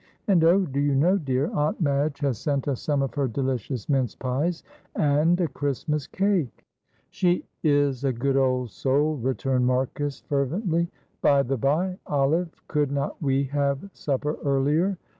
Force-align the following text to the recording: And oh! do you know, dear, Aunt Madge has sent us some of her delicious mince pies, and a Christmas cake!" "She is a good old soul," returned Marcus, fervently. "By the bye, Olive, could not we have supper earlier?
And 0.27 0.43
oh! 0.43 0.65
do 0.65 0.79
you 0.79 0.95
know, 0.95 1.19
dear, 1.19 1.51
Aunt 1.53 1.79
Madge 1.79 2.21
has 2.21 2.39
sent 2.39 2.67
us 2.67 2.81
some 2.81 3.03
of 3.03 3.13
her 3.13 3.27
delicious 3.27 3.87
mince 3.87 4.15
pies, 4.15 4.63
and 4.95 5.39
a 5.39 5.47
Christmas 5.47 6.07
cake!" 6.07 6.65
"She 7.11 7.45
is 7.61 8.03
a 8.03 8.11
good 8.11 8.35
old 8.35 8.71
soul," 8.71 9.17
returned 9.17 9.67
Marcus, 9.67 10.19
fervently. 10.21 10.89
"By 11.21 11.43
the 11.43 11.57
bye, 11.57 11.99
Olive, 12.07 12.49
could 12.67 12.91
not 12.91 13.21
we 13.21 13.43
have 13.43 13.91
supper 13.93 14.39
earlier? 14.43 14.97